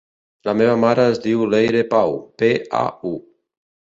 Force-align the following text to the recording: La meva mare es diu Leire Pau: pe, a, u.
La 0.47 0.53
meva 0.61 0.77
mare 0.83 1.05
es 1.11 1.21
diu 1.25 1.45
Leire 1.51 1.83
Pau: 1.93 2.17
pe, 2.43 2.51
a, 2.81 2.85
u. 3.15 3.17